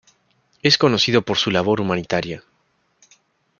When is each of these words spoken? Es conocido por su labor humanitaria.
Es 0.63 0.79
conocido 0.79 1.21
por 1.21 1.37
su 1.37 1.51
labor 1.51 1.79
humanitaria. 1.79 2.43